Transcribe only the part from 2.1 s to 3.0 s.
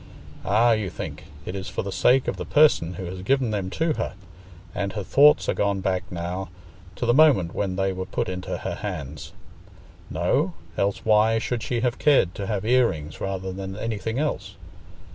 of the person